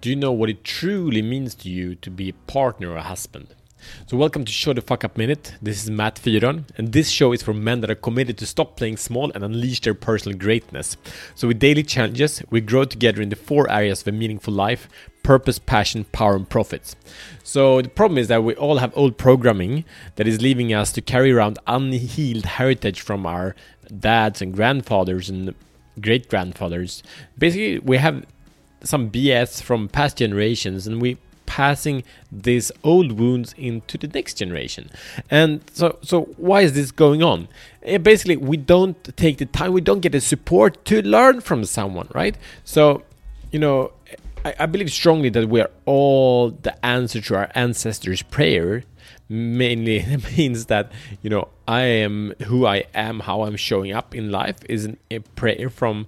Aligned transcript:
Do 0.00 0.08
you 0.08 0.16
know 0.16 0.32
what 0.32 0.48
it 0.48 0.64
truly 0.64 1.20
means 1.20 1.54
to 1.56 1.68
you 1.68 1.94
to 1.96 2.10
be 2.10 2.30
a 2.30 2.50
partner 2.50 2.92
or 2.92 2.96
a 2.96 3.02
husband? 3.02 3.48
So, 4.06 4.16
welcome 4.16 4.46
to 4.46 4.52
Show 4.52 4.72
the 4.72 4.80
Fuck 4.80 5.04
Up 5.04 5.18
Minute. 5.18 5.56
This 5.60 5.84
is 5.84 5.90
Matt 5.90 6.14
Fyron, 6.14 6.64
and 6.78 6.94
this 6.94 7.10
show 7.10 7.34
is 7.34 7.42
for 7.42 7.52
men 7.52 7.82
that 7.82 7.90
are 7.90 7.94
committed 7.94 8.38
to 8.38 8.46
stop 8.46 8.78
playing 8.78 8.96
small 8.96 9.30
and 9.34 9.44
unleash 9.44 9.82
their 9.82 9.92
personal 9.92 10.38
greatness. 10.38 10.96
So, 11.34 11.48
with 11.48 11.58
daily 11.58 11.82
challenges, 11.82 12.42
we 12.48 12.62
grow 12.62 12.84
together 12.84 13.20
in 13.20 13.28
the 13.28 13.36
four 13.36 13.70
areas 13.70 14.00
of 14.00 14.08
a 14.08 14.12
meaningful 14.12 14.54
life 14.54 14.88
purpose, 15.22 15.58
passion, 15.58 16.04
power, 16.04 16.34
and 16.34 16.48
profits. 16.48 16.96
So, 17.44 17.82
the 17.82 17.90
problem 17.90 18.16
is 18.16 18.28
that 18.28 18.42
we 18.42 18.54
all 18.54 18.78
have 18.78 18.96
old 18.96 19.18
programming 19.18 19.84
that 20.16 20.26
is 20.26 20.40
leaving 20.40 20.72
us 20.72 20.92
to 20.92 21.02
carry 21.02 21.30
around 21.30 21.58
unhealed 21.66 22.46
heritage 22.46 23.02
from 23.02 23.26
our 23.26 23.54
dads 23.98 24.40
and 24.40 24.54
grandfathers 24.54 25.28
and 25.28 25.54
great 26.00 26.30
grandfathers. 26.30 27.02
Basically, 27.36 27.80
we 27.80 27.98
have 27.98 28.24
some 28.82 29.10
BS 29.10 29.62
from 29.62 29.88
past 29.88 30.18
generations, 30.18 30.86
and 30.86 31.00
we 31.00 31.18
passing 31.46 32.04
these 32.30 32.70
old 32.84 33.10
wounds 33.18 33.54
into 33.58 33.98
the 33.98 34.06
next 34.06 34.34
generation. 34.34 34.88
And 35.28 35.60
so, 35.72 35.98
so 36.00 36.22
why 36.36 36.60
is 36.60 36.74
this 36.74 36.92
going 36.92 37.24
on? 37.24 37.48
Eh, 37.82 37.98
basically, 37.98 38.36
we 38.36 38.56
don't 38.56 38.96
take 39.16 39.38
the 39.38 39.46
time, 39.46 39.72
we 39.72 39.80
don't 39.80 39.98
get 39.98 40.12
the 40.12 40.20
support 40.20 40.84
to 40.84 41.02
learn 41.02 41.40
from 41.40 41.64
someone, 41.64 42.08
right? 42.14 42.38
So, 42.62 43.02
you 43.50 43.58
know, 43.58 43.90
I, 44.44 44.54
I 44.60 44.66
believe 44.66 44.92
strongly 44.92 45.28
that 45.30 45.48
we 45.48 45.60
are 45.60 45.70
all 45.86 46.50
the 46.50 46.74
answer 46.86 47.20
to 47.20 47.34
our 47.34 47.50
ancestors' 47.56 48.22
prayer. 48.22 48.84
Mainly 49.28 49.96
it 50.06 50.36
means 50.36 50.66
that 50.66 50.90
you 51.22 51.30
know 51.30 51.48
I 51.66 51.82
am 51.82 52.34
who 52.44 52.66
I 52.66 52.84
am, 52.94 53.20
how 53.20 53.42
I'm 53.42 53.56
showing 53.56 53.92
up 53.92 54.14
in 54.14 54.30
life 54.30 54.58
is 54.68 54.88
a 55.10 55.18
prayer 55.18 55.68
from 55.68 56.06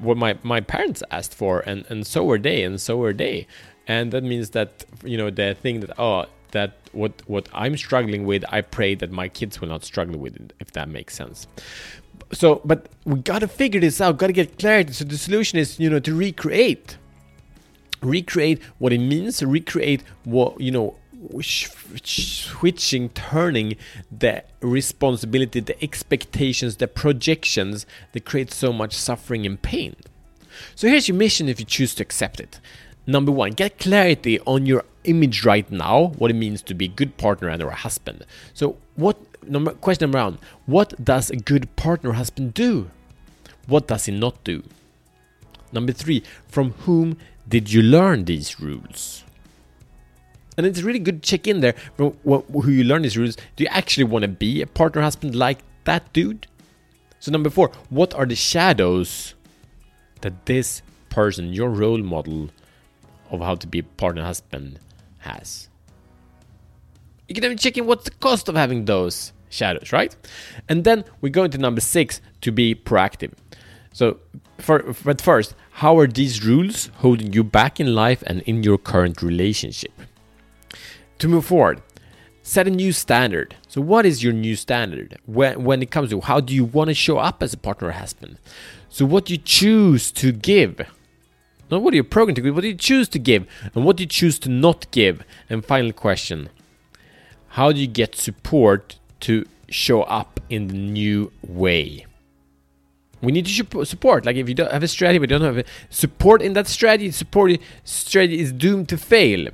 what 0.00 0.16
my, 0.16 0.38
my 0.42 0.60
parents 0.60 1.02
asked 1.10 1.34
for 1.34 1.60
and, 1.60 1.84
and 1.88 2.06
so 2.06 2.24
were 2.24 2.38
they 2.38 2.62
and 2.62 2.80
so 2.80 2.96
were 2.96 3.12
they 3.12 3.46
and 3.86 4.12
that 4.12 4.22
means 4.22 4.50
that 4.50 4.84
you 5.04 5.16
know 5.16 5.30
the 5.30 5.54
thing 5.54 5.80
that 5.80 5.98
oh 5.98 6.26
that 6.52 6.76
what 6.92 7.12
what 7.26 7.48
I'm 7.52 7.76
struggling 7.76 8.24
with, 8.26 8.44
I 8.48 8.60
pray 8.60 8.94
that 8.96 9.10
my 9.10 9.28
kids 9.28 9.60
will 9.60 9.68
not 9.68 9.84
struggle 9.84 10.18
with 10.18 10.36
it, 10.36 10.52
if 10.60 10.72
that 10.72 10.88
makes 10.88 11.14
sense. 11.14 11.46
So, 12.32 12.60
but 12.64 12.88
we 13.04 13.20
gotta 13.20 13.48
figure 13.48 13.80
this 13.80 14.00
out. 14.00 14.18
Gotta 14.18 14.32
get 14.32 14.58
clarity. 14.58 14.92
So 14.92 15.04
the 15.04 15.18
solution 15.18 15.58
is 15.58 15.78
you 15.78 15.90
know 15.90 16.00
to 16.00 16.14
recreate, 16.14 16.96
recreate 18.02 18.62
what 18.78 18.92
it 18.92 18.98
means. 18.98 19.42
Recreate 19.42 20.02
what 20.24 20.60
you 20.60 20.70
know 20.70 20.96
switching, 22.04 23.08
turning 23.10 23.76
the 24.10 24.44
responsibility, 24.60 25.60
the 25.60 25.82
expectations, 25.82 26.76
the 26.76 26.88
projections 26.88 27.86
that 28.12 28.24
create 28.24 28.52
so 28.52 28.72
much 28.72 28.94
suffering 28.94 29.46
and 29.46 29.60
pain. 29.60 29.96
So 30.74 30.88
here's 30.88 31.08
your 31.08 31.16
mission 31.16 31.48
if 31.48 31.60
you 31.60 31.66
choose 31.66 31.94
to 31.96 32.02
accept 32.02 32.40
it. 32.40 32.60
Number 33.06 33.32
one, 33.32 33.52
get 33.52 33.78
clarity 33.78 34.38
on 34.40 34.66
your 34.66 34.84
image 35.04 35.44
right 35.44 35.70
now, 35.70 36.12
what 36.18 36.30
it 36.30 36.34
means 36.34 36.62
to 36.62 36.74
be 36.74 36.84
a 36.84 36.88
good 36.88 37.16
partner 37.16 37.48
and 37.48 37.62
or 37.62 37.70
a 37.70 37.74
husband. 37.74 38.24
So, 38.52 38.76
what 38.96 39.16
number 39.48 39.72
question 39.72 40.10
number 40.10 40.22
one, 40.22 40.38
what 40.66 40.92
does 41.02 41.30
a 41.30 41.36
good 41.36 41.74
partner 41.76 42.12
husband 42.12 42.52
do? 42.54 42.90
What 43.66 43.86
does 43.86 44.04
he 44.06 44.12
not 44.12 44.44
do? 44.44 44.62
Number 45.72 45.92
three, 45.92 46.22
from 46.48 46.72
whom 46.84 47.16
did 47.48 47.72
you 47.72 47.82
learn 47.82 48.24
these 48.24 48.60
rules? 48.60 49.24
And 50.58 50.66
it's 50.66 50.82
really 50.82 50.98
good 50.98 51.22
to 51.22 51.28
check 51.30 51.46
in 51.46 51.60
there 51.60 51.74
who 51.96 52.70
you 52.70 52.84
learn 52.84 53.02
these 53.02 53.16
rules. 53.16 53.36
Do 53.56 53.64
you 53.64 53.70
actually 53.70 54.04
want 54.04 54.22
to 54.22 54.28
be 54.28 54.60
a 54.60 54.66
partner 54.66 55.00
husband 55.00 55.34
like 55.34 55.60
that 55.84 56.12
dude? 56.12 56.46
So 57.20 57.32
number 57.32 57.48
four, 57.48 57.70
what 57.88 58.12
are 58.12 58.26
the 58.26 58.34
shadows 58.34 59.34
that 60.20 60.44
this 60.46 60.82
person, 61.08 61.52
your 61.52 61.70
role 61.70 61.98
model, 61.98 62.50
of 63.30 63.40
how 63.40 63.54
to 63.54 63.66
be 63.66 63.80
a 63.80 63.82
partner 63.82 64.22
husband 64.24 64.78
has. 65.18 65.68
You 67.28 67.34
can 67.34 67.44
even 67.44 67.58
check 67.58 67.76
in 67.76 67.86
what's 67.86 68.04
the 68.04 68.10
cost 68.12 68.48
of 68.48 68.54
having 68.54 68.86
those 68.86 69.32
shadows, 69.50 69.92
right? 69.92 70.16
And 70.68 70.84
then 70.84 71.04
we 71.20 71.30
go 71.30 71.44
into 71.44 71.58
number 71.58 71.80
six 71.80 72.20
to 72.40 72.52
be 72.52 72.74
proactive. 72.74 73.32
So, 73.92 74.20
for, 74.58 74.94
but 75.04 75.20
first, 75.20 75.54
how 75.72 75.98
are 75.98 76.06
these 76.06 76.44
rules 76.44 76.90
holding 76.96 77.32
you 77.32 77.44
back 77.44 77.80
in 77.80 77.94
life 77.94 78.22
and 78.26 78.40
in 78.42 78.62
your 78.62 78.78
current 78.78 79.22
relationship? 79.22 79.92
To 81.18 81.28
move 81.28 81.46
forward, 81.46 81.82
set 82.42 82.66
a 82.66 82.70
new 82.70 82.92
standard. 82.92 83.56
So, 83.66 83.80
what 83.80 84.06
is 84.06 84.22
your 84.22 84.32
new 84.32 84.56
standard 84.56 85.18
when, 85.26 85.64
when 85.64 85.82
it 85.82 85.90
comes 85.90 86.10
to 86.10 86.20
how 86.20 86.40
do 86.40 86.54
you 86.54 86.64
want 86.64 86.88
to 86.88 86.94
show 86.94 87.18
up 87.18 87.42
as 87.42 87.52
a 87.52 87.56
partner 87.58 87.88
or 87.88 87.92
husband? 87.92 88.38
So, 88.88 89.04
what 89.04 89.30
you 89.30 89.36
choose 89.36 90.12
to 90.12 90.32
give 90.32 90.86
not 91.70 91.82
what 91.82 91.94
you're 91.94 92.04
programmed 92.04 92.36
to 92.36 92.42
give, 92.42 92.54
what 92.54 92.64
you 92.64 92.74
choose 92.74 93.08
to 93.10 93.18
give, 93.18 93.46
and 93.74 93.84
what 93.84 93.96
do 93.96 94.02
you 94.02 94.08
choose 94.08 94.38
to 94.40 94.48
not 94.48 94.90
give. 94.90 95.22
And 95.50 95.64
final 95.64 95.92
question 95.92 96.48
How 97.48 97.72
do 97.72 97.80
you 97.80 97.86
get 97.86 98.14
support 98.14 98.98
to 99.20 99.46
show 99.68 100.02
up 100.02 100.40
in 100.48 100.68
the 100.68 100.74
new 100.74 101.32
way? 101.46 102.06
We 103.20 103.32
need 103.32 103.46
to 103.46 103.84
support. 103.84 104.24
Like 104.24 104.36
if 104.36 104.48
you 104.48 104.54
don't 104.54 104.70
have 104.70 104.82
a 104.82 104.88
strategy, 104.88 105.18
but 105.18 105.28
don't 105.28 105.42
have 105.42 105.58
a 105.58 105.64
support 105.90 106.40
in 106.40 106.52
that 106.52 106.68
strategy, 106.68 107.10
support 107.10 107.58
strategy 107.84 108.38
is 108.38 108.52
doomed 108.52 108.88
to 108.90 108.96
fail. 108.96 109.48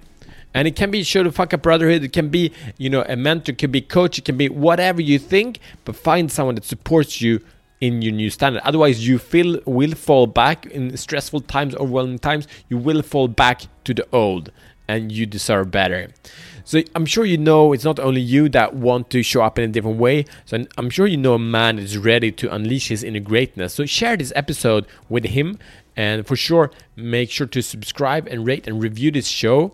And 0.54 0.68
it 0.68 0.76
can 0.76 0.90
be 0.90 1.02
show 1.02 1.24
the 1.24 1.32
fuck 1.32 1.52
up 1.52 1.62
brotherhood. 1.62 2.04
It 2.04 2.12
can 2.12 2.28
be, 2.28 2.52
you 2.78 2.88
know, 2.88 3.04
a 3.08 3.16
mentor. 3.16 3.52
It 3.52 3.58
can 3.58 3.72
be 3.72 3.80
coach. 3.80 4.18
It 4.18 4.24
can 4.24 4.36
be 4.36 4.48
whatever 4.48 5.02
you 5.02 5.18
think. 5.18 5.58
But 5.84 5.96
find 5.96 6.30
someone 6.30 6.54
that 6.54 6.64
supports 6.64 7.20
you 7.20 7.40
in 7.80 8.00
your 8.00 8.12
new 8.12 8.30
standard. 8.30 8.62
Otherwise, 8.64 9.06
you 9.06 9.18
feel 9.18 9.60
will 9.66 9.94
fall 9.94 10.26
back 10.26 10.64
in 10.66 10.96
stressful 10.96 11.40
times, 11.42 11.74
overwhelming 11.74 12.18
times. 12.18 12.46
You 12.68 12.78
will 12.78 13.02
fall 13.02 13.28
back 13.28 13.62
to 13.84 13.92
the 13.92 14.06
old, 14.12 14.52
and 14.88 15.12
you 15.12 15.26
deserve 15.26 15.70
better. 15.70 16.08
So 16.64 16.80
I'm 16.94 17.04
sure 17.04 17.26
you 17.26 17.36
know 17.36 17.74
it's 17.74 17.84
not 17.84 17.98
only 17.98 18.22
you 18.22 18.48
that 18.50 18.74
want 18.74 19.10
to 19.10 19.22
show 19.22 19.42
up 19.42 19.58
in 19.58 19.68
a 19.68 19.72
different 19.72 19.98
way. 19.98 20.24
So 20.46 20.64
I'm 20.78 20.88
sure 20.88 21.06
you 21.06 21.18
know 21.18 21.34
a 21.34 21.38
man 21.38 21.78
is 21.78 21.98
ready 21.98 22.32
to 22.32 22.54
unleash 22.54 22.88
his 22.88 23.02
inner 23.02 23.20
greatness. 23.20 23.74
So 23.74 23.84
share 23.84 24.16
this 24.16 24.32
episode 24.34 24.86
with 25.10 25.26
him, 25.26 25.58
and 25.94 26.26
for 26.26 26.36
sure, 26.36 26.70
make 26.96 27.30
sure 27.30 27.46
to 27.48 27.60
subscribe 27.60 28.26
and 28.28 28.46
rate 28.46 28.66
and 28.66 28.82
review 28.82 29.10
this 29.10 29.26
show. 29.26 29.72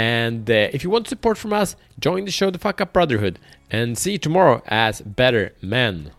And 0.00 0.50
uh, 0.50 0.70
if 0.72 0.82
you 0.82 0.88
want 0.88 1.08
support 1.08 1.36
from 1.36 1.52
us, 1.52 1.76
join 1.98 2.24
the 2.24 2.30
show, 2.30 2.50
The 2.50 2.58
Fuck 2.58 2.80
Up 2.80 2.94
Brotherhood, 2.94 3.38
and 3.70 3.98
see 3.98 4.12
you 4.12 4.18
tomorrow 4.18 4.62
as 4.66 5.02
better 5.02 5.52
men. 5.60 6.12